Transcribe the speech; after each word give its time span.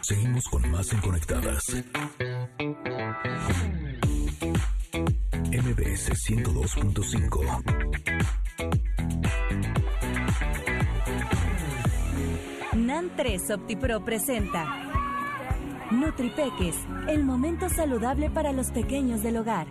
Seguimos 0.00 0.44
con 0.48 0.70
más 0.70 0.90
en 0.94 1.00
Conectadas. 1.00 1.62
MBS 5.52 6.10
102.5. 6.30 7.62
NAN 12.76 13.10
3 13.14 13.50
OptiPro 13.50 14.02
presenta 14.06 14.64
NutriPeques, 15.90 16.76
el 17.08 17.24
momento 17.24 17.68
saludable 17.68 18.30
para 18.30 18.52
los 18.52 18.70
pequeños 18.70 19.22
del 19.22 19.36
hogar. 19.36 19.66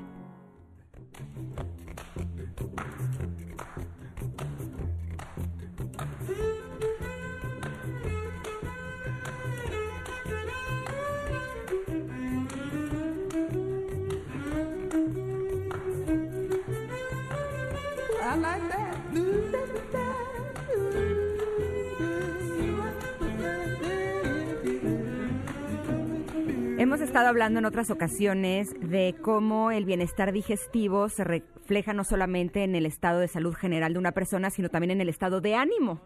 da 18.70 18.82
da 19.14 19.24
da 19.52 19.62
da 19.94 20.06
da 20.96 21.13
Hemos 26.84 27.00
estado 27.00 27.30
hablando 27.30 27.60
en 27.60 27.66
otras 27.66 27.90
ocasiones 27.92 28.76
de 28.82 29.16
cómo 29.22 29.72
el 29.72 29.86
bienestar 29.86 30.34
digestivo 30.34 31.08
se 31.08 31.24
refleja 31.24 31.94
no 31.94 32.04
solamente 32.04 32.66
en 32.66 32.76
el 32.76 32.86
estado 32.86 33.22
de 33.22 33.30
salud 33.30 33.54
general 33.54 33.94
de 33.94 34.00
una 34.00 34.12
persona, 34.12 34.50
sino 34.50 34.68
también 34.68 34.92
en 34.92 35.00
el 35.00 35.08
estado 35.08 35.40
de 35.40 35.56
ánimo. 35.56 36.02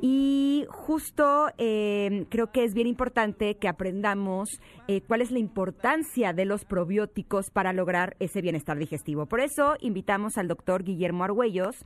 Y 0.00 0.64
justo 0.70 1.48
eh, 1.58 2.24
creo 2.30 2.50
que 2.52 2.64
es 2.64 2.72
bien 2.72 2.86
importante 2.86 3.58
que 3.58 3.68
aprendamos 3.68 4.62
eh, 4.88 5.02
cuál 5.02 5.20
es 5.20 5.30
la 5.30 5.40
importancia 5.40 6.32
de 6.32 6.46
los 6.46 6.64
probióticos 6.64 7.50
para 7.50 7.74
lograr 7.74 8.16
ese 8.18 8.40
bienestar 8.40 8.78
digestivo. 8.78 9.26
Por 9.26 9.40
eso 9.40 9.74
invitamos 9.80 10.38
al 10.38 10.48
doctor 10.48 10.84
Guillermo 10.84 11.24
Argüellos. 11.24 11.84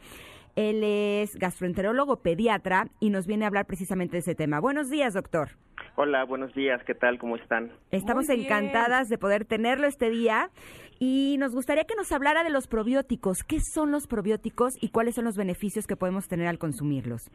Él 0.57 0.83
es 0.83 1.37
gastroenterólogo 1.37 2.23
pediatra 2.23 2.87
y 2.99 3.11
nos 3.11 3.27
viene 3.27 3.45
a 3.45 3.49
hablar 3.49 3.67
precisamente 3.67 4.17
de 4.17 4.21
ese 4.21 4.35
tema. 4.35 4.59
Buenos 4.59 4.89
días, 4.89 5.12
doctor. 5.12 5.51
Hola, 5.97 6.25
buenos 6.25 6.55
días, 6.55 6.83
¿qué 6.85 6.95
tal? 6.95 7.19
¿Cómo 7.19 7.37
están? 7.37 7.71
Estamos 7.91 8.29
encantadas 8.31 9.09
de 9.09 9.19
poder 9.19 9.45
tenerlo 9.45 9.87
este 9.87 10.09
día 10.09 10.51
y 10.99 11.37
nos 11.39 11.53
gustaría 11.53 11.84
que 11.84 11.95
nos 11.95 12.11
hablara 12.11 12.43
de 12.43 12.51
los 12.51 12.69
probióticos. 12.69 13.43
¿Qué 13.47 13.59
son 13.61 13.91
los 13.91 14.07
probióticos 14.07 14.73
y 14.81 14.89
cuáles 14.89 15.15
son 15.15 15.27
los 15.27 15.37
beneficios 15.37 15.87
que 15.87 15.97
podemos 15.97 16.27
tener 16.27 16.49
al 16.49 16.59
consumirlos? 16.59 17.31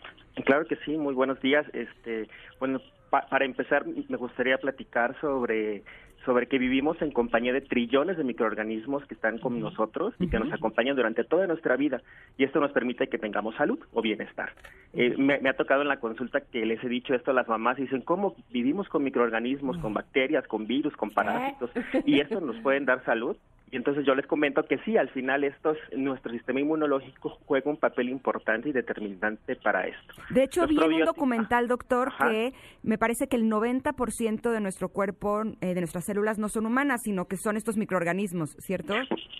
Claro 0.45 0.65
que 0.65 0.75
sí, 0.77 0.97
muy 0.97 1.13
buenos 1.13 1.39
días. 1.41 1.65
Este, 1.73 2.27
bueno, 2.59 2.79
para 3.11 3.45
empezar 3.45 3.85
me 3.85 4.17
gustaría 4.17 4.57
platicar 4.57 5.19
sobre 5.21 5.83
sobre 6.25 6.47
que 6.47 6.57
vivimos 6.57 7.01
en 7.01 7.11
compañía 7.11 7.53
de 7.53 7.61
trillones 7.61 8.17
de 8.17 8.23
microorganismos 8.23 9.05
que 9.05 9.15
están 9.15 9.39
con 9.39 9.59
nosotros 9.59 10.13
y 10.19 10.27
que 10.27 10.39
nos 10.39 10.51
acompañan 10.53 10.95
durante 10.95 11.23
toda 11.23 11.47
nuestra 11.47 11.75
vida. 11.75 12.01
Y 12.37 12.43
esto 12.43 12.59
nos 12.59 12.71
permite 12.71 13.07
que 13.07 13.17
tengamos 13.17 13.55
salud 13.55 13.79
o 13.93 14.01
bienestar. 14.01 14.53
Eh, 14.93 15.15
me, 15.17 15.35
ha 15.49 15.53
tocado 15.53 15.81
en 15.81 15.87
la 15.87 15.99
consulta 15.99 16.41
que 16.41 16.65
les 16.65 16.83
he 16.83 16.89
dicho 16.89 17.13
esto 17.13 17.31
a 17.31 17.33
las 17.33 17.47
mamás 17.47 17.79
y 17.79 17.83
dicen, 17.83 18.01
¿cómo 18.01 18.35
vivimos 18.51 18.87
con 18.89 19.03
microorganismos, 19.03 19.77
con 19.77 19.93
bacterias, 19.93 20.47
con 20.47 20.67
virus, 20.67 20.95
con 20.95 21.11
parásitos? 21.11 21.71
Y 22.05 22.19
esto 22.19 22.39
nos 22.41 22.57
pueden 22.57 22.85
dar 22.85 23.03
salud. 23.05 23.37
Y 23.71 23.77
entonces 23.77 24.05
yo 24.05 24.15
les 24.15 24.27
comento 24.27 24.63
que 24.63 24.77
sí, 24.79 24.97
al 24.97 25.09
final 25.09 25.45
estos, 25.45 25.77
nuestro 25.95 26.31
sistema 26.33 26.59
inmunológico 26.59 27.39
juega 27.45 27.71
un 27.71 27.77
papel 27.77 28.09
importante 28.09 28.67
y 28.69 28.73
determinante 28.73 29.55
para 29.55 29.87
esto. 29.87 30.13
De 30.29 30.43
hecho, 30.43 30.67
vi 30.67 30.77
en 30.77 30.93
un 30.93 31.05
documental, 31.05 31.69
doctor, 31.69 32.11
que 32.17 32.53
me 32.83 32.97
parece 32.97 33.27
que 33.27 33.37
el 33.37 33.49
90% 33.49 34.51
de 34.51 34.59
nuestro 34.59 34.89
cuerpo, 34.89 35.43
eh, 35.61 35.73
de 35.73 35.79
nuestras 35.79 36.05
células, 36.05 36.37
no 36.37 36.49
son 36.49 36.65
humanas, 36.65 37.03
sino 37.03 37.25
que 37.25 37.37
son 37.37 37.55
estos 37.55 37.77
microorganismos, 37.77 38.57
¿cierto? 38.59 38.93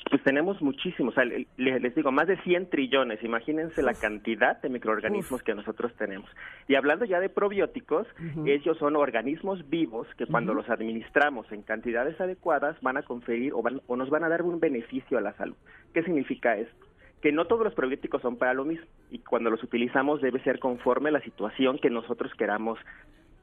Pues 0.10 0.24
tenemos 0.24 0.62
muchísimos, 0.62 1.14
o 1.14 1.16
sea, 1.16 1.26
les, 1.26 1.96
digo, 1.96 2.12
más 2.12 2.28
de 2.28 2.38
100 2.42 2.70
trillones, 2.70 3.24
imagínense 3.24 3.82
la 3.82 3.94
cantidad 3.94 4.62
de 4.62 4.70
microorganismos 4.70 5.44
que 5.44 5.56
nosotros 5.56 5.94
tenemos. 5.98 6.30
Y 6.68 6.76
hablando 6.76 7.06
ya 7.06 7.20
de 7.20 7.30
probióticos, 7.30 8.08
ellos 8.46 8.78
son 8.78 8.96
organismos 8.96 9.70
vivos 9.70 10.08
que 10.18 10.26
cuando 10.26 10.54
los 10.54 10.70
administramos 10.70 11.52
en 11.52 11.64
cantidades 11.64 12.20
adecuadas 12.20 12.78
van 12.82 12.98
a 12.98 13.04
conferir 13.04 13.54
o, 13.54 13.62
van, 13.62 13.82
o 13.88 13.96
nos 13.96 14.10
van 14.10 14.21
a 14.24 14.30
dar 14.30 14.42
un 14.42 14.60
beneficio 14.60 15.18
a 15.18 15.22
la 15.22 15.34
salud. 15.34 15.56
¿Qué 15.94 16.04
significa 16.04 16.58
esto? 16.58 16.86
Que 17.22 17.32
no 17.32 17.46
todos 17.46 17.64
los 17.64 17.74
probióticos 17.74 18.22
son 18.22 18.38
para 18.38 18.54
lo 18.54 18.66
mismo 18.66 18.86
y 19.10 19.20
cuando 19.20 19.50
los 19.50 19.62
utilizamos 19.64 20.22
debe 20.22 20.42
ser 20.44 20.60
conforme 20.60 21.10
a 21.10 21.14
la 21.14 21.22
situación 21.22 21.78
que 21.78 21.90
nosotros 21.90 22.34
queramos 22.36 22.80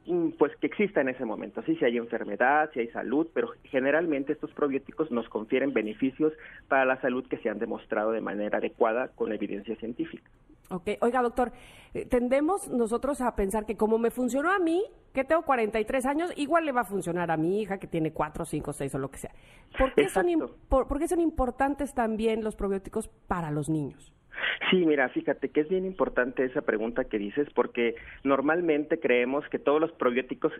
mm, 0.05 0.31
pues 0.37 0.55
que 0.57 0.67
exista 0.67 1.01
en 1.01 1.09
ese 1.09 1.25
momento, 1.25 1.61
así 1.61 1.75
si 1.75 1.85
hay 1.85 1.97
enfermedad, 1.97 2.69
si 2.73 2.81
hay 2.81 2.87
salud, 2.89 3.27
pero 3.33 3.53
generalmente 3.63 4.33
estos 4.33 4.51
probióticos 4.51 5.11
nos 5.11 5.29
confieren 5.29 5.73
beneficios 5.73 6.33
para 6.67 6.85
la 6.85 6.99
salud 7.01 7.25
que 7.27 7.37
se 7.37 7.49
han 7.49 7.59
demostrado 7.59 8.11
de 8.11 8.21
manera 8.21 8.57
adecuada 8.57 9.09
con 9.09 9.31
evidencia 9.31 9.75
científica. 9.75 10.29
Ok, 10.71 10.89
oiga 11.01 11.21
doctor, 11.21 11.51
eh, 11.93 12.05
tendemos 12.05 12.67
nosotros 12.69 13.21
a 13.21 13.35
pensar 13.35 13.65
que 13.65 13.75
como 13.75 13.97
me 13.97 14.11
funcionó 14.11 14.51
a 14.51 14.59
mí, 14.59 14.83
que 15.13 15.23
tengo 15.23 15.41
43 15.41 16.05
años, 16.05 16.33
igual 16.35 16.65
le 16.65 16.71
va 16.71 16.81
a 16.81 16.85
funcionar 16.85 17.31
a 17.31 17.37
mi 17.37 17.61
hija 17.61 17.79
que 17.79 17.87
tiene 17.87 18.13
4, 18.13 18.45
5, 18.45 18.73
6 18.73 18.95
o 18.95 18.99
lo 18.99 19.09
que 19.09 19.17
sea. 19.17 19.31
¿Por 19.77 19.93
qué, 19.95 20.07
son, 20.09 20.27
por, 20.69 20.99
qué 20.99 21.07
son 21.07 21.21
importantes 21.21 21.95
también 21.95 22.43
los 22.43 22.55
probióticos 22.55 23.07
para 23.27 23.49
los 23.49 23.69
niños? 23.69 24.13
Sí, 24.69 24.85
mira, 24.85 25.09
fíjate 25.09 25.49
que 25.49 25.61
es 25.61 25.69
bien 25.69 25.85
importante 25.85 26.45
esa 26.45 26.61
pregunta 26.61 27.05
que 27.05 27.17
dices 27.17 27.47
porque 27.55 27.95
normalmente 28.23 28.99
creemos 28.99 29.43
que 29.49 29.57
todos 29.57 29.81
los 29.81 29.91
probióticos 29.93 30.53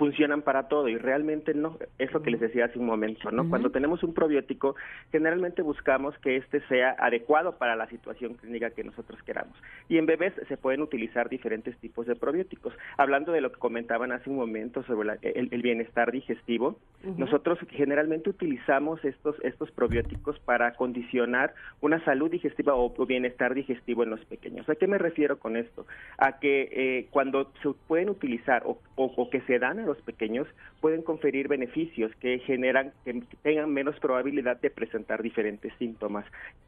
funcionan 0.00 0.40
para 0.40 0.66
todo 0.66 0.88
y 0.88 0.96
realmente 0.96 1.52
no, 1.52 1.76
es 1.98 2.10
lo 2.10 2.22
que 2.22 2.30
les 2.30 2.40
decía 2.40 2.64
hace 2.64 2.78
un 2.78 2.86
momento, 2.86 3.30
¿no? 3.30 3.46
Cuando 3.50 3.68
tenemos 3.68 4.02
un 4.02 4.14
probiótico, 4.14 4.74
generalmente 5.12 5.60
buscamos 5.60 6.16
que 6.20 6.36
este 6.36 6.62
sea 6.68 6.96
adecuado 6.98 7.58
para 7.58 7.76
la 7.76 7.86
situación 7.88 8.32
clínica 8.32 8.70
que 8.70 8.82
nosotros 8.82 9.22
queramos. 9.24 9.54
Y 9.90 9.98
en 9.98 10.06
bebés 10.06 10.32
se 10.48 10.56
pueden 10.56 10.80
utilizar 10.80 11.28
diferentes 11.28 11.76
tipos 11.76 12.06
de 12.06 12.16
probióticos. 12.16 12.72
Hablando 12.96 13.30
de 13.30 13.42
lo 13.42 13.52
que 13.52 13.58
comentaban 13.58 14.10
hace 14.10 14.30
un 14.30 14.36
momento 14.36 14.82
sobre 14.84 15.18
el, 15.20 15.60
bienestar 15.60 16.10
digestivo, 16.10 16.78
nosotros 17.18 17.58
generalmente 17.68 18.30
utilizamos 18.30 19.04
estos, 19.04 19.36
estos 19.42 19.70
probióticos 19.70 20.38
para 20.40 20.72
condicionar 20.72 21.52
una 21.82 22.02
salud 22.06 22.30
digestiva 22.30 22.74
o, 22.74 22.90
bienestar 23.04 23.52
digestivo 23.52 24.02
en 24.02 24.08
los 24.08 24.24
pequeños. 24.24 24.66
¿A 24.70 24.76
qué 24.76 24.86
me 24.86 24.96
refiero 24.96 25.38
con 25.38 25.58
esto? 25.58 25.86
A 26.16 26.38
que 26.38 26.68
eh, 26.72 27.06
cuando 27.10 27.52
se 27.62 27.68
pueden 27.86 28.08
utilizar 28.08 28.62
o, 28.64 28.78
o 28.96 29.28
que 29.28 29.42
se 29.42 29.58
dan 29.58 29.78
a 29.78 29.89
pequeños 29.98 30.46
pueden 30.80 31.02
conferir 31.02 31.48
beneficios 31.48 32.10
que 32.16 32.38
generan 32.40 32.92
que 33.04 33.22
tengan 33.42 33.72
menos 33.72 33.98
probabilidad 34.00 34.60
de 34.60 34.70
presentar 34.70 35.22
diferentes 35.22 35.72
síntomas, 35.78 36.24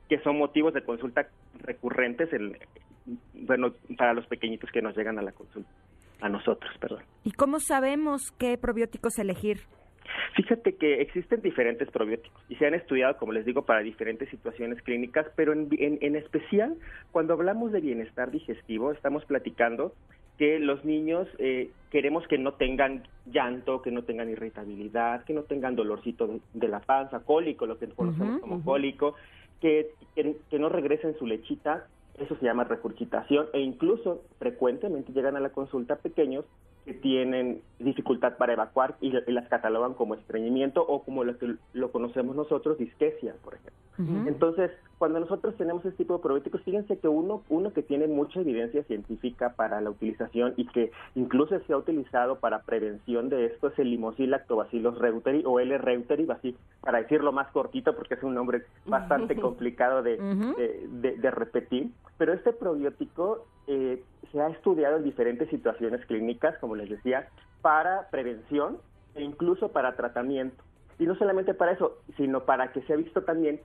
que 0.08 0.18
son 0.20 0.38
motivos 0.38 0.74
de 0.74 0.82
consulta 0.82 1.28
recurrentes 1.60 2.32
en, 2.32 2.56
bueno, 3.34 3.72
para 3.96 4.14
los 4.14 4.26
pequeñitos 4.26 4.70
que 4.70 4.82
nos 4.82 4.96
llegan 4.96 5.18
a 5.18 5.22
la 5.22 5.32
consulta, 5.32 5.70
a 6.20 6.28
nosotros, 6.28 6.72
perdón. 6.78 7.02
¿Y 7.24 7.32
cómo 7.32 7.60
sabemos 7.60 8.32
qué 8.38 8.58
probióticos 8.58 9.18
elegir? 9.18 9.60
Fíjate 10.34 10.76
que 10.76 11.00
existen 11.00 11.40
diferentes 11.42 11.90
probióticos 11.90 12.42
y 12.48 12.56
se 12.56 12.66
han 12.66 12.74
estudiado, 12.74 13.16
como 13.18 13.32
les 13.32 13.44
digo, 13.44 13.64
para 13.64 13.80
diferentes 13.80 14.28
situaciones 14.30 14.82
clínicas, 14.82 15.26
pero 15.36 15.52
en, 15.52 15.68
en 15.78 16.16
especial 16.16 16.76
cuando 17.10 17.34
hablamos 17.34 17.72
de 17.72 17.80
bienestar 17.80 18.30
digestivo, 18.30 18.92
estamos 18.92 19.24
platicando 19.24 19.94
que 20.42 20.58
los 20.58 20.84
niños 20.84 21.28
eh, 21.38 21.70
queremos 21.88 22.26
que 22.26 22.36
no 22.36 22.54
tengan 22.54 23.04
llanto, 23.26 23.80
que 23.80 23.92
no 23.92 24.02
tengan 24.02 24.28
irritabilidad, 24.28 25.22
que 25.22 25.34
no 25.34 25.44
tengan 25.44 25.76
dolorcito 25.76 26.40
de, 26.52 26.66
la 26.66 26.80
panza, 26.80 27.20
cólico, 27.20 27.64
lo 27.64 27.78
que 27.78 27.86
conocemos 27.86 28.40
como 28.40 28.60
cólico, 28.64 29.14
que, 29.60 29.92
que, 30.16 30.58
no 30.58 30.68
regresen 30.68 31.16
su 31.16 31.28
lechita, 31.28 31.86
eso 32.18 32.34
se 32.34 32.44
llama 32.44 32.64
regurgitación, 32.64 33.46
e 33.52 33.60
incluso 33.60 34.22
frecuentemente 34.40 35.12
llegan 35.12 35.36
a 35.36 35.40
la 35.40 35.50
consulta 35.50 35.94
pequeños 35.94 36.44
que 36.84 36.94
tienen 36.94 37.62
dificultad 37.78 38.36
para 38.36 38.54
evacuar 38.54 38.96
y, 39.00 39.12
las 39.30 39.46
catalogan 39.46 39.94
como 39.94 40.16
estreñimiento 40.16 40.84
o 40.84 41.04
como 41.04 41.22
lo 41.22 41.38
que 41.38 41.54
lo 41.72 41.92
conocemos 41.92 42.34
nosotros, 42.34 42.78
disquesia, 42.78 43.36
por 43.44 43.54
ejemplo. 43.54 43.81
Entonces, 43.98 44.70
cuando 44.98 45.20
nosotros 45.20 45.56
tenemos 45.56 45.84
este 45.84 45.98
tipo 45.98 46.16
de 46.16 46.22
probióticos, 46.22 46.62
fíjense 46.62 46.98
que 46.98 47.08
uno, 47.08 47.42
uno 47.48 47.72
que 47.72 47.82
tiene 47.82 48.06
mucha 48.06 48.40
evidencia 48.40 48.82
científica 48.84 49.54
para 49.54 49.80
la 49.80 49.90
utilización 49.90 50.54
y 50.56 50.66
que 50.66 50.92
incluso 51.14 51.58
se 51.58 51.72
ha 51.72 51.76
utilizado 51.76 52.36
para 52.36 52.62
prevención 52.62 53.28
de 53.28 53.46
esto 53.46 53.68
es 53.68 53.78
el 53.78 53.90
limosil 53.90 54.30
lactobacillus 54.30 54.98
reuteri 54.98 55.42
o 55.44 55.60
L. 55.60 55.76
reuteri, 55.76 56.26
así 56.30 56.56
para 56.80 57.02
decirlo 57.02 57.32
más 57.32 57.48
cortito 57.48 57.94
porque 57.94 58.14
es 58.14 58.22
un 58.22 58.34
nombre 58.34 58.62
bastante 58.86 59.36
complicado 59.40 60.02
de, 60.02 60.16
de, 60.16 61.30
repetir. 61.30 61.90
Pero 62.16 62.32
este 62.32 62.52
probiótico 62.52 63.46
eh, 63.66 64.02
se 64.30 64.40
ha 64.40 64.48
estudiado 64.48 64.96
en 64.96 65.04
diferentes 65.04 65.48
situaciones 65.50 66.04
clínicas, 66.06 66.56
como 66.58 66.76
les 66.76 66.88
decía, 66.88 67.28
para 67.60 68.08
prevención 68.10 68.78
e 69.14 69.22
incluso 69.22 69.72
para 69.72 69.96
tratamiento. 69.96 70.62
Y 70.98 71.06
no 71.06 71.16
solamente 71.16 71.54
para 71.54 71.72
eso, 71.72 71.98
sino 72.16 72.44
para 72.44 72.72
que 72.72 72.82
se 72.82 72.92
ha 72.92 72.96
visto 72.96 73.22
también 73.22 73.60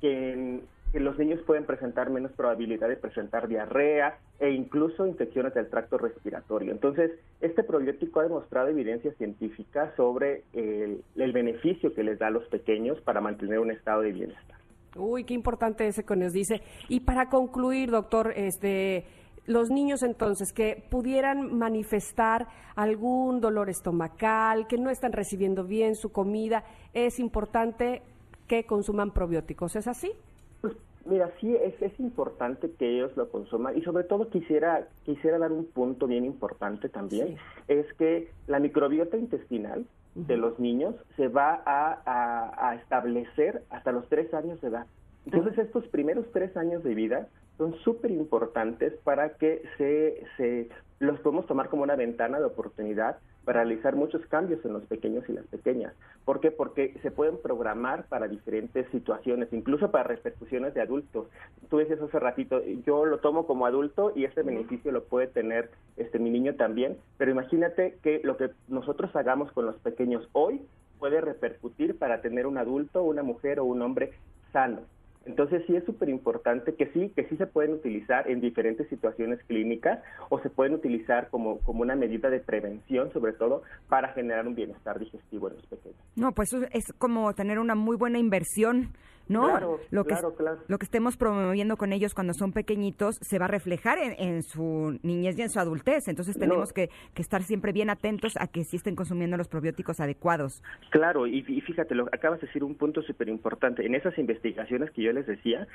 que, 0.00 0.60
los 0.94 1.18
niños 1.18 1.40
pueden 1.44 1.66
presentar 1.66 2.08
menos 2.08 2.32
probabilidad 2.32 2.88
de 2.88 2.96
presentar 2.96 3.48
diarrea 3.48 4.18
e 4.38 4.50
incluso 4.50 5.06
infecciones 5.06 5.52
del 5.52 5.68
tracto 5.68 5.98
respiratorio. 5.98 6.72
Entonces, 6.72 7.10
este 7.42 7.62
probiótico 7.64 8.20
ha 8.20 8.22
demostrado 8.22 8.68
evidencia 8.68 9.12
científica 9.14 9.92
sobre 9.96 10.44
el, 10.54 11.02
el 11.16 11.32
beneficio 11.32 11.92
que 11.92 12.02
les 12.02 12.18
da 12.18 12.28
a 12.28 12.30
los 12.30 12.46
pequeños 12.48 12.98
para 13.02 13.20
mantener 13.20 13.58
un 13.58 13.72
estado 13.72 14.00
de 14.02 14.12
bienestar. 14.12 14.56
Uy, 14.94 15.24
qué 15.24 15.34
importante 15.34 15.86
ese 15.86 16.02
que 16.04 16.16
nos 16.16 16.32
dice. 16.32 16.62
Y 16.88 17.00
para 17.00 17.28
concluir, 17.28 17.90
doctor, 17.90 18.32
este 18.34 19.04
los 19.46 19.70
niños 19.70 20.02
entonces 20.02 20.52
que 20.52 20.84
pudieran 20.90 21.56
manifestar 21.56 22.48
algún 22.74 23.40
dolor 23.40 23.70
estomacal, 23.70 24.66
que 24.66 24.76
no 24.76 24.90
están 24.90 25.12
recibiendo 25.12 25.64
bien 25.64 25.94
su 25.94 26.10
comida, 26.10 26.64
es 26.92 27.18
importante 27.20 28.02
que 28.46 28.64
consuman 28.64 29.12
probióticos, 29.12 29.76
¿es 29.76 29.86
así? 29.86 30.12
Pues, 30.60 30.74
mira, 31.04 31.30
sí 31.40 31.54
es, 31.54 31.80
es 31.80 31.98
importante 32.00 32.70
que 32.78 32.96
ellos 32.96 33.16
lo 33.16 33.28
consuman 33.30 33.76
y 33.76 33.82
sobre 33.82 34.04
todo 34.04 34.28
quisiera 34.30 34.88
quisiera 35.04 35.38
dar 35.38 35.52
un 35.52 35.66
punto 35.66 36.06
bien 36.06 36.24
importante 36.24 36.88
también, 36.88 37.36
es 37.68 37.92
que 37.94 38.30
la 38.46 38.58
microbiota 38.58 39.16
intestinal 39.16 39.86
de 40.16 40.36
los 40.36 40.58
niños 40.58 40.94
se 41.16 41.28
va 41.28 41.62
a, 41.66 42.74
establecer 42.82 43.62
hasta 43.70 43.92
los 43.92 44.08
tres 44.08 44.32
años 44.32 44.60
de 44.60 44.68
edad. 44.68 44.86
Entonces, 45.26 45.58
estos 45.58 45.86
primeros 45.88 46.24
tres 46.32 46.56
años 46.56 46.82
de 46.82 46.94
vida 46.94 47.28
son 47.58 47.74
súper 47.80 48.10
importantes 48.10 48.92
para 49.04 49.30
que 49.36 49.62
se, 49.78 50.24
se 50.36 50.68
los 50.98 51.18
podemos 51.20 51.46
tomar 51.46 51.68
como 51.68 51.82
una 51.82 51.96
ventana 51.96 52.38
de 52.38 52.44
oportunidad 52.44 53.18
para 53.46 53.62
realizar 53.62 53.94
muchos 53.94 54.26
cambios 54.26 54.62
en 54.64 54.72
los 54.72 54.82
pequeños 54.86 55.24
y 55.28 55.32
las 55.32 55.46
pequeñas. 55.46 55.94
¿Por 56.24 56.40
qué? 56.40 56.50
Porque 56.50 56.98
se 57.02 57.12
pueden 57.12 57.38
programar 57.40 58.06
para 58.08 58.26
diferentes 58.26 58.88
situaciones, 58.90 59.52
incluso 59.52 59.92
para 59.92 60.02
repercusiones 60.02 60.74
de 60.74 60.80
adultos. 60.80 61.28
Tú 61.70 61.78
decías 61.78 62.02
hace 62.02 62.18
ratito, 62.18 62.60
yo 62.84 63.06
lo 63.06 63.18
tomo 63.18 63.46
como 63.46 63.64
adulto 63.64 64.12
y 64.16 64.24
ese 64.24 64.42
beneficio 64.42 64.90
lo 64.90 65.04
puede 65.04 65.28
tener 65.28 65.70
este 65.96 66.18
mi 66.18 66.28
niño 66.28 66.56
también, 66.56 66.98
pero 67.18 67.30
imagínate 67.30 67.98
que 68.02 68.20
lo 68.24 68.36
que 68.36 68.50
nosotros 68.66 69.14
hagamos 69.14 69.52
con 69.52 69.64
los 69.64 69.76
pequeños 69.76 70.28
hoy 70.32 70.60
puede 70.98 71.20
repercutir 71.20 71.96
para 71.96 72.22
tener 72.22 72.48
un 72.48 72.58
adulto, 72.58 73.04
una 73.04 73.22
mujer 73.22 73.60
o 73.60 73.64
un 73.64 73.80
hombre 73.80 74.12
sano. 74.52 74.80
Entonces 75.26 75.62
sí 75.66 75.74
es 75.74 75.84
súper 75.84 76.08
importante 76.08 76.74
que 76.74 76.86
sí, 76.92 77.12
que 77.14 77.24
sí 77.28 77.36
se 77.36 77.46
pueden 77.46 77.74
utilizar 77.74 78.30
en 78.30 78.40
diferentes 78.40 78.88
situaciones 78.88 79.40
clínicas 79.46 79.98
o 80.28 80.38
se 80.40 80.50
pueden 80.50 80.74
utilizar 80.74 81.28
como, 81.30 81.58
como 81.58 81.82
una 81.82 81.96
medida 81.96 82.30
de 82.30 82.38
prevención, 82.38 83.12
sobre 83.12 83.32
todo 83.32 83.62
para 83.88 84.12
generar 84.12 84.46
un 84.46 84.54
bienestar 84.54 84.98
digestivo 84.98 85.48
en 85.48 85.56
los 85.56 85.66
pequeños. 85.66 85.98
No, 86.14 86.32
pues 86.32 86.50
es 86.72 86.84
como 86.98 87.34
tener 87.34 87.58
una 87.58 87.74
muy 87.74 87.96
buena 87.96 88.18
inversión 88.18 88.92
¿no? 89.28 89.44
Claro, 89.44 89.80
lo 89.90 90.04
que, 90.04 90.10
claro, 90.10 90.34
claro. 90.34 90.58
Lo 90.68 90.78
que 90.78 90.84
estemos 90.84 91.16
promoviendo 91.16 91.76
con 91.76 91.92
ellos 91.92 92.14
cuando 92.14 92.34
son 92.34 92.52
pequeñitos 92.52 93.16
se 93.16 93.38
va 93.38 93.46
a 93.46 93.48
reflejar 93.48 93.98
en, 93.98 94.42
su 94.42 94.98
niñez 95.02 95.38
y 95.38 95.42
en 95.42 95.50
su 95.50 95.58
adultez. 95.58 96.08
Entonces 96.08 96.38
tenemos 96.38 96.72
que, 96.72 96.90
estar 97.16 97.42
siempre 97.42 97.72
bien 97.72 97.90
atentos 97.90 98.34
a 98.38 98.46
que 98.46 98.64
sí 98.64 98.76
estén 98.76 98.94
consumiendo 98.94 99.36
los 99.36 99.48
probióticos 99.48 100.00
adecuados. 100.00 100.62
Claro, 100.90 101.26
y, 101.26 101.42
fíjate, 101.42 101.94
lo 101.94 102.04
acabas 102.12 102.40
de 102.40 102.46
decir 102.46 102.62
un 102.62 102.76
punto 102.76 103.02
súper 103.02 103.28
importante. 103.28 103.84
En 103.84 103.94
esas 103.94 104.16
investigaciones 104.18 104.90
que 104.92 105.02
yo 105.02 105.12
les 105.12 105.26
decía, 105.26 105.66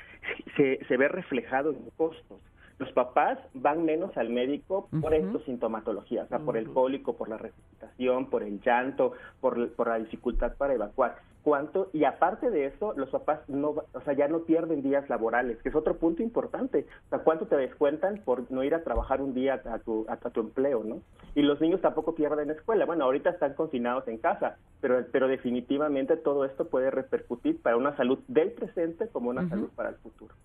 se, 0.56 0.80
se 0.88 0.98
ve 0.98 1.08
reflejado 1.08 1.72
en 1.72 1.90
costos 1.98 2.40
los 2.82 2.92
papás 2.94 3.38
van 3.54 3.86
menos 3.86 4.18
al 4.18 4.30
médico 4.30 4.90
por 5.02 5.14
estas 5.14 5.44
sintomatologías, 5.44 6.26
o 6.26 6.30
sea, 6.30 6.40
por 6.40 6.58
el 6.58 6.68
cólico, 6.68 7.16
por 7.16 7.30
la 7.30 7.38
resuscitación, 7.38 8.32
por 8.32 8.42
el 8.42 8.60
llanto, 8.60 9.14
por, 9.40 9.70
por 9.74 9.90
la 9.90 10.00
dificultad 10.00 10.56
para 10.58 10.74
evacuar. 10.74 11.18
¿Cuánto? 11.44 11.90
Y 11.92 12.04
aparte 12.04 12.52
de 12.52 12.68
eso, 12.68 12.94
los 12.96 13.10
papás 13.10 13.40
no, 13.48 13.70
o 13.70 14.02
sea, 14.06 14.14
ya 14.14 14.28
no 14.28 14.42
pierden 14.42 14.84
días 14.84 15.10
laborales, 15.10 15.58
que 15.64 15.70
es 15.70 15.76
otro 15.76 15.98
punto 15.98 16.22
importante. 16.22 16.86
O 17.08 17.10
sea, 17.10 17.20
¿cuánto 17.20 17.48
te 17.48 17.58
descuentan 17.58 18.22
por 18.24 18.52
no 18.52 18.64
ir 18.64 18.76
a 18.76 18.84
trabajar 18.84 19.22
un 19.22 19.34
día 19.34 19.60
a 19.66 19.80
tu, 19.80 20.06
a, 20.08 20.18
tu 20.18 20.40
empleo, 20.40 20.84
no? 20.84 21.02
Y 21.34 21.42
los 21.42 21.60
niños 21.60 21.82
tampoco 21.82 22.14
pierden 22.14 22.52
escuela. 22.52 22.86
Bueno, 22.86 23.06
ahorita 23.06 23.32
están 23.32 23.56
confinados 23.56 24.08
en 24.08 24.20
casa, 24.20 24.58
pero, 24.82 25.04
pero 25.12 25.28
definitivamente 25.28 26.16
todo 26.16 26.46
esto 26.46 26.66
puede 26.66 26.92
repercutir 26.92 27.60
para 27.60 27.78
una 27.78 27.96
salud 27.98 28.20
del 28.28 28.52
presente 28.52 29.08
como 29.08 29.32
una 29.32 29.50
salud 29.50 29.70
para 29.76 29.90
el 29.90 29.96
futuro. 29.96 30.36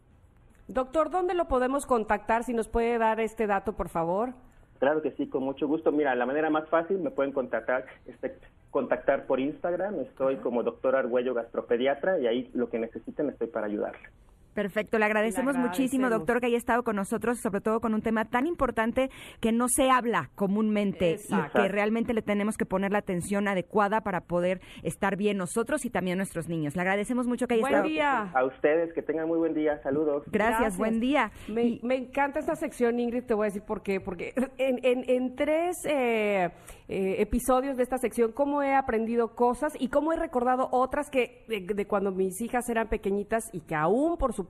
Doctor, 0.69 1.11
¿dónde 1.11 1.35
lo 1.35 1.47
podemos 1.47 1.85
contactar? 1.85 2.43
Si 2.43 2.55
nos 2.55 2.69
puede 2.69 2.99
dar 2.99 3.21
este 3.21 3.47
dato, 3.47 3.75
por 3.75 3.89
favor. 3.89 4.33
Claro 4.79 5.01
que 5.01 5.13
sí, 5.13 5.29
con 5.29 5.43
mucho 5.43 5.67
gusto. 5.67 5.93
Mira, 5.93 6.15
la 6.15 6.27
manera 6.27 6.51
más 6.51 6.69
fácil 6.69 6.99
me 6.99 7.11
pueden 7.11 7.33
contactar, 7.33 7.87
este, 8.07 8.39
contactar 8.77 9.25
por 9.25 9.41
Instagram. 9.41 10.01
Estoy 10.01 10.37
como 10.37 10.63
doctor 10.63 10.97
Argüello 10.97 11.33
Gastropediatra 11.33 12.19
y 12.19 12.27
ahí 12.27 12.51
lo 12.53 12.69
que 12.69 12.79
necesiten 12.79 13.31
estoy 13.31 13.47
para 13.47 13.69
ayudarles. 13.69 14.13
Perfecto, 14.57 14.99
le 14.99 15.05
agradecemos, 15.05 15.55
muchísimo, 15.55 16.09
doctor, 16.09 16.41
que 16.41 16.47
haya 16.47 16.57
estado 16.57 16.83
con 16.83 16.97
nosotros, 16.97 17.39
sobre 17.41 17.61
todo 17.61 17.81
con 17.81 17.93
un 17.93 18.01
tema 18.01 18.25
tan 18.25 18.47
importante 18.47 19.11
que 19.39 19.53
no 19.53 19.69
se 19.69 19.91
habla 19.91 20.31
comúnmente 20.35 21.19
y 21.29 21.51
que 21.53 21.69
realmente 21.69 22.15
le 22.15 22.23
tenemos 22.23 22.57
que 22.57 22.65
poner 22.65 22.91
la 22.91 23.01
atención 23.01 23.49
adecuada 23.49 24.01
para 24.01 24.23
poder 24.23 24.63
estar 24.83 25.17
bien 25.17 25.37
nosotros 25.37 25.85
y 25.85 25.91
también 25.91 26.17
nuestros 26.17 26.49
niños. 26.49 26.75
Le 26.75 26.81
agradecemos 26.81 27.27
mucho 27.27 27.47
que 27.47 27.55
haya 27.55 27.65
estado. 27.65 27.83
Buen 27.83 27.93
día. 27.93 28.31
A 28.33 28.45
ustedes, 28.47 28.95
que 28.95 29.03
tengan 29.03 29.29
muy 29.29 29.37
buen 29.37 29.53
día. 29.53 29.79
Saludos. 29.83 30.23
Gracias, 30.33 30.79
buen 30.79 31.01
día. 31.01 31.33
Me, 31.49 31.95
encanta 31.95 32.39
esta 32.39 32.57
sección, 32.57 32.99
Ingrid, 32.99 33.25
te 33.25 33.35
voy 33.35 33.45
a 33.45 33.49
decir 33.49 33.63
por 33.63 33.83
qué. 33.83 34.01
Porque 34.01 34.33
en, 34.57 34.79
en, 34.83 35.37
tres 35.37 35.77
eh, 35.85 36.49
eh, 36.89 37.17
episodios 37.19 37.77
de 37.77 37.83
esta 37.83 37.99
sección, 37.99 38.33
cómo 38.33 38.63
he 38.63 38.75
aprendido 38.75 39.35
cosas 39.35 39.75
y 39.79 39.89
cómo 39.89 40.15
he 40.15 40.17
recordado 40.17 40.71
otras 40.73 41.11
que 41.11 41.45
de, 41.47 41.87
cuando 41.87 42.11
mis 42.11 42.41
hijas 42.41 42.67
eran 42.71 42.89
pequeñitas 42.89 43.45
y 43.53 43.61
que 43.61 43.75
aún, 43.75 44.17
por 44.17 44.33
supuesto, 44.33 44.46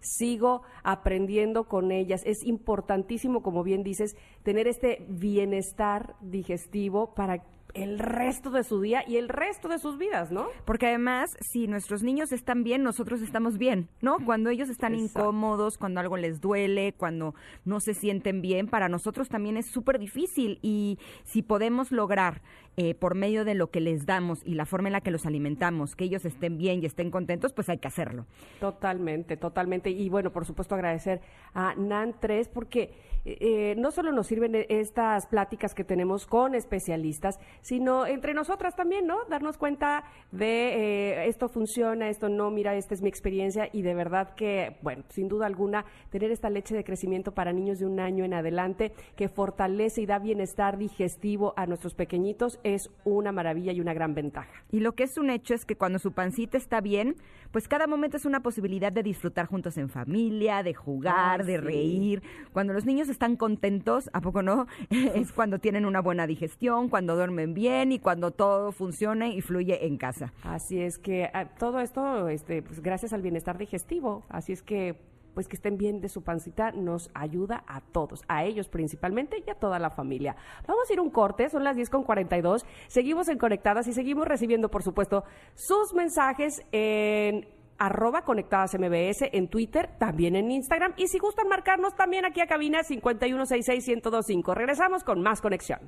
sigo 0.00 0.62
aprendiendo 0.82 1.64
con 1.64 1.92
ellas. 1.92 2.22
Es 2.24 2.44
importantísimo, 2.44 3.42
como 3.42 3.62
bien 3.62 3.82
dices, 3.82 4.16
tener 4.42 4.66
este 4.66 5.04
bienestar 5.08 6.16
digestivo 6.20 7.14
para 7.14 7.42
el 7.76 7.98
resto 7.98 8.50
de 8.50 8.64
su 8.64 8.80
día 8.80 9.04
y 9.06 9.16
el 9.16 9.28
resto 9.28 9.68
de 9.68 9.78
sus 9.78 9.98
vidas, 9.98 10.32
¿no? 10.32 10.46
Porque 10.64 10.86
además, 10.86 11.36
si 11.52 11.66
nuestros 11.66 12.02
niños 12.02 12.32
están 12.32 12.64
bien, 12.64 12.82
nosotros 12.82 13.20
estamos 13.20 13.58
bien, 13.58 13.88
¿no? 14.00 14.16
Cuando 14.24 14.48
ellos 14.48 14.70
están 14.70 14.94
incómodos, 14.94 15.76
cuando 15.76 16.00
algo 16.00 16.16
les 16.16 16.40
duele, 16.40 16.94
cuando 16.96 17.34
no 17.64 17.80
se 17.80 17.92
sienten 17.92 18.40
bien, 18.40 18.66
para 18.66 18.88
nosotros 18.88 19.28
también 19.28 19.58
es 19.58 19.66
súper 19.70 19.98
difícil 19.98 20.58
y 20.62 20.98
si 21.24 21.42
podemos 21.42 21.92
lograr 21.92 22.40
eh, 22.76 22.94
por 22.94 23.14
medio 23.14 23.44
de 23.44 23.54
lo 23.54 23.70
que 23.70 23.80
les 23.80 24.04
damos 24.04 24.42
y 24.44 24.54
la 24.54 24.66
forma 24.66 24.88
en 24.88 24.92
la 24.92 25.00
que 25.00 25.10
los 25.10 25.24
alimentamos, 25.24 25.96
que 25.96 26.04
ellos 26.04 26.24
estén 26.24 26.58
bien 26.58 26.82
y 26.82 26.86
estén 26.86 27.10
contentos, 27.10 27.52
pues 27.52 27.68
hay 27.68 27.78
que 27.78 27.88
hacerlo. 27.88 28.26
Totalmente, 28.60 29.36
totalmente. 29.36 29.90
Y 29.90 30.08
bueno, 30.08 30.30
por 30.30 30.44
supuesto 30.44 30.74
agradecer 30.74 31.20
a 31.54 31.74
NAN 31.74 32.16
3 32.20 32.48
porque 32.48 32.92
eh, 33.24 33.74
no 33.76 33.90
solo 33.90 34.12
nos 34.12 34.28
sirven 34.28 34.54
estas 34.68 35.26
pláticas 35.26 35.74
que 35.74 35.82
tenemos 35.82 36.26
con 36.26 36.54
especialistas, 36.54 37.40
sino 37.60 38.06
entre 38.06 38.34
nosotras 38.34 38.76
también, 38.76 39.06
¿no? 39.06 39.24
Darnos 39.28 39.58
cuenta 39.58 40.04
de 40.30 41.22
eh, 41.22 41.28
esto 41.28 41.48
funciona, 41.48 42.08
esto 42.08 42.28
no, 42.28 42.52
mira, 42.52 42.76
esta 42.76 42.94
es 42.94 43.02
mi 43.02 43.08
experiencia 43.08 43.68
y 43.72 43.82
de 43.82 43.94
verdad 43.94 44.34
que, 44.34 44.76
bueno, 44.82 45.02
sin 45.08 45.28
duda 45.28 45.46
alguna, 45.46 45.86
tener 46.10 46.30
esta 46.30 46.50
leche 46.50 46.76
de 46.76 46.84
crecimiento 46.84 47.32
para 47.32 47.52
niños 47.52 47.80
de 47.80 47.86
un 47.86 47.98
año 47.98 48.24
en 48.24 48.34
adelante 48.34 48.92
que 49.16 49.28
fortalece 49.28 50.02
y 50.02 50.06
da 50.06 50.20
bienestar 50.20 50.78
digestivo 50.78 51.52
a 51.56 51.66
nuestros 51.66 51.94
pequeñitos 51.94 52.60
es 52.74 52.90
una 53.04 53.32
maravilla 53.32 53.72
y 53.72 53.80
una 53.80 53.94
gran 53.94 54.14
ventaja. 54.14 54.50
Y 54.70 54.80
lo 54.80 54.94
que 54.94 55.04
es 55.04 55.18
un 55.18 55.30
hecho 55.30 55.54
es 55.54 55.64
que 55.64 55.76
cuando 55.76 55.98
su 55.98 56.12
pancita 56.12 56.58
está 56.58 56.80
bien, 56.80 57.16
pues 57.52 57.68
cada 57.68 57.86
momento 57.86 58.16
es 58.16 58.24
una 58.24 58.40
posibilidad 58.40 58.92
de 58.92 59.02
disfrutar 59.02 59.46
juntos 59.46 59.76
en 59.76 59.88
familia, 59.88 60.62
de 60.62 60.74
jugar, 60.74 61.44
de 61.44 61.58
reír. 61.58 62.22
Cuando 62.52 62.72
los 62.72 62.84
niños 62.84 63.08
están 63.08 63.36
contentos, 63.36 64.10
¿a 64.12 64.20
poco 64.20 64.42
no? 64.42 64.66
es 64.90 65.32
cuando 65.32 65.58
tienen 65.58 65.86
una 65.86 66.00
buena 66.00 66.26
digestión, 66.26 66.88
cuando 66.88 67.14
duermen 67.14 67.54
bien 67.54 67.92
y 67.92 67.98
cuando 67.98 68.32
todo 68.32 68.72
funciona 68.72 69.28
y 69.28 69.40
fluye 69.40 69.86
en 69.86 69.96
casa. 69.96 70.32
Así 70.42 70.80
es 70.80 70.98
que 70.98 71.30
ah, 71.32 71.46
todo 71.58 71.80
esto, 71.80 72.28
este, 72.28 72.62
pues 72.62 72.80
gracias 72.80 73.12
al 73.12 73.22
bienestar 73.22 73.58
digestivo. 73.58 74.24
Así 74.28 74.52
es 74.52 74.62
que 74.62 74.96
pues 75.36 75.48
que 75.48 75.56
estén 75.56 75.76
bien 75.76 76.00
de 76.00 76.08
su 76.08 76.22
pancita 76.22 76.72
nos 76.72 77.10
ayuda 77.12 77.62
a 77.66 77.82
todos, 77.82 78.22
a 78.26 78.44
ellos 78.44 78.70
principalmente 78.70 79.44
y 79.46 79.50
a 79.50 79.54
toda 79.54 79.78
la 79.78 79.90
familia. 79.90 80.34
Vamos 80.66 80.88
a 80.88 80.92
ir 80.94 80.98
un 80.98 81.10
corte, 81.10 81.50
son 81.50 81.62
las 81.62 81.76
10 81.76 81.90
con 81.90 82.04
42. 82.04 82.64
Seguimos 82.88 83.28
en 83.28 83.36
Conectadas 83.36 83.86
y 83.86 83.92
seguimos 83.92 84.26
recibiendo, 84.26 84.70
por 84.70 84.82
supuesto, 84.82 85.24
sus 85.54 85.92
mensajes 85.92 86.62
en 86.72 87.46
arroba 87.76 88.22
conectadas 88.22 88.78
MBS 88.78 89.28
en 89.30 89.48
Twitter, 89.48 89.90
también 89.98 90.36
en 90.36 90.50
Instagram 90.50 90.94
y 90.96 91.08
si 91.08 91.18
gustan 91.18 91.48
marcarnos 91.48 91.94
también 91.94 92.24
aquí 92.24 92.40
a 92.40 92.46
cabina 92.46 92.80
5166125. 92.80 94.54
Regresamos 94.54 95.04
con 95.04 95.20
más 95.20 95.42
conexión. 95.42 95.80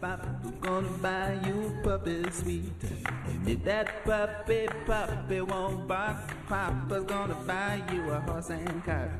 Papa's 0.00 0.50
gonna 0.60 0.88
buy 0.98 1.38
you 1.46 1.66
a 1.66 1.70
puppy 1.86 2.24
sweet. 2.30 2.82
And 3.26 3.48
if 3.48 3.62
that 3.64 4.04
puppy, 4.04 4.66
puppy 4.86 5.40
won't 5.40 5.86
bark, 5.86 6.16
Papa's 6.48 7.04
gonna 7.04 7.34
buy 7.46 7.82
you 7.92 8.10
a 8.10 8.20
horse 8.20 8.50
and 8.50 8.84
cart. 8.84 9.10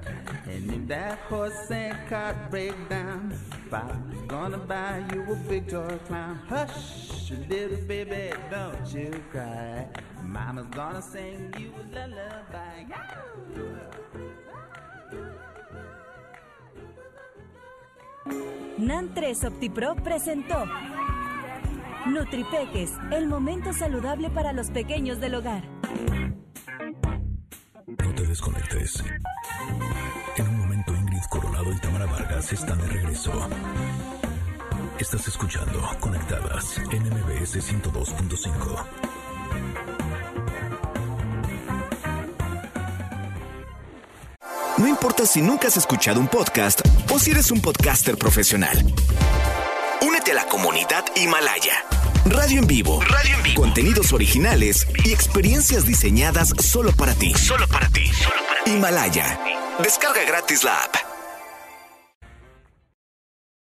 And 0.47 0.73
if 0.73 0.89
that 0.89 1.19
horse 1.29 1.71
and 1.71 1.97
cart 2.09 2.37
break 2.51 2.75
down, 2.89 3.39
Papa's 3.71 4.23
gonna 4.27 4.59
buy 4.59 5.05
you 5.13 5.23
a 5.33 5.37
big 5.49 5.69
toy 5.69 5.99
clown, 6.07 6.37
hush, 6.49 7.31
little 7.49 7.77
baby, 7.87 8.33
don't 8.51 8.95
you 8.95 9.23
cry. 9.31 9.87
Mama's 10.25 10.67
gonna 10.67 11.03
sing 11.03 11.55
you 11.59 11.73
a 11.81 11.85
lullaby. 11.95 12.83
NAN 18.83 19.15
3 19.15 19.45
OptiPro 19.45 19.95
presentó 19.95 20.65
Nutripeques, 22.07 22.91
el 23.13 23.29
momento 23.29 23.73
saludable 23.73 24.29
para 24.29 24.53
los 24.53 24.71
pequeños 24.71 25.21
del 25.21 25.37
hogar. 25.37 25.63
No 27.87 28.15
te 28.15 28.27
desconectes. 28.27 29.05
En 30.37 30.49
un 30.49 30.59
momento 30.59 30.97
Ingrid 30.97 31.23
Coronado 31.31 31.73
y 31.73 31.79
Tamara 31.79 32.07
Vargas 32.07 32.53
están 32.53 32.79
de 32.79 32.89
regreso. 32.89 33.31
Estás 34.99 35.29
escuchando 35.29 35.81
Conectadas 36.01 36.79
en 36.91 37.05
MBS 37.05 37.61
102.5. 37.61 38.85
No 44.79 44.89
importa 44.89 45.25
si 45.25 45.41
nunca 45.41 45.69
has 45.69 45.77
escuchado 45.77 46.19
un 46.19 46.27
podcast 46.27 46.81
o 47.13 47.19
si 47.19 47.31
eres 47.31 47.51
un 47.51 47.61
podcaster 47.61 48.17
profesional. 48.17 48.77
Únete 50.01 50.33
a 50.33 50.35
la 50.35 50.47
comunidad 50.47 51.05
Himalaya. 51.15 51.85
Radio 52.25 52.61
en 52.61 52.67
vivo. 52.67 53.03
Radio 53.03 53.37
en 53.37 53.43
vivo. 53.43 53.63
Contenidos 53.63 54.13
originales 54.13 54.87
y 55.05 55.13
experiencias 55.13 55.87
diseñadas 55.87 56.55
solo 56.59 56.93
para 56.93 57.15
ti. 57.15 57.35
Solo 57.35 57.69
para 57.69 57.89
ti. 57.91 58.07
Solo 58.07 58.41
para 58.49 58.65
ti. 58.65 58.71
Himalaya. 58.71 59.41
Descarga 59.83 60.25
gratis 60.25 60.65
la 60.65 60.75
app. 60.85 61.02